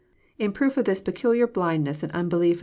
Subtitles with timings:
[0.39, 2.59] In proof of this peculiar blindness and unbelief of.